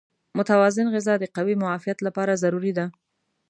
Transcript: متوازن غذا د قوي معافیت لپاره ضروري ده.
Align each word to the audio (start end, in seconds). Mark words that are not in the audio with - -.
متوازن 0.37 0.87
غذا 0.95 1.13
د 1.19 1.23
قوي 1.35 1.55
معافیت 1.63 1.97
لپاره 2.07 2.39
ضروري 2.43 2.71
ده. 2.77 2.85